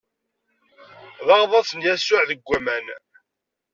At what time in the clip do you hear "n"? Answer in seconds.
1.73-1.79